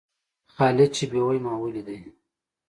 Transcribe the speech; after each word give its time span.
خالد 0.55 0.89
چې 0.95 1.03
بېوى؛ 1.11 1.37
ما 1.45 1.53
وليدئ. 1.61 1.99